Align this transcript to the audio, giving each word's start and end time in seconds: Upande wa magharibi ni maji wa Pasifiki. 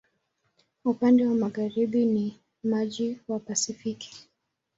Upande 0.85 1.25
wa 1.27 1.35
magharibi 1.35 2.05
ni 2.05 2.39
maji 2.63 3.19
wa 3.27 3.39
Pasifiki. 3.39 4.29